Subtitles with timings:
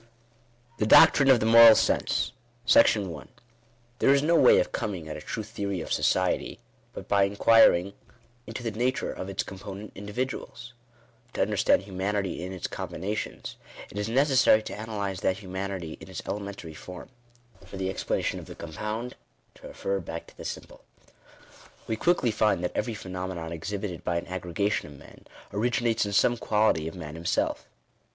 [0.01, 2.31] "*"&/$& *4 The Doctrine or the Moral Sense.§
[3.19, 3.23] i.•
[3.99, 6.59] There is no way of coming at a true theory of society,
[6.91, 7.25] but by.
[7.25, 7.93] inquiring
[8.47, 10.73] into the nature of its component individuals.
[11.33, 13.57] To understand humanity in its combinations,
[13.91, 17.09] it is necessary to analyze that humanity in its elementary form—
[17.67, 19.13] for the explana tion of the compound,
[19.53, 20.83] to refer back to the simple.
[21.85, 26.37] We quickly find that every phenomenon exhibited by an aggregation of men, originates in some
[26.37, 27.67] quality of man himself.